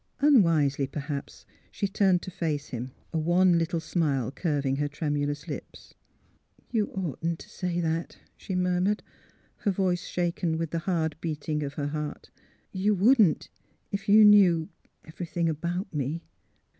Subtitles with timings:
[0.19, 5.93] Unwisely, perhaps, she turned to face him, a wan little smile curving her tremulous lips.''
[6.71, 9.03] You oughtn't to say that," she murmured,
[9.57, 12.31] her voice shaken with the hard beating of her heart.''
[12.83, 13.49] You wouldn't,
[13.91, 14.69] if you knew—
[15.05, 16.23] everything about me."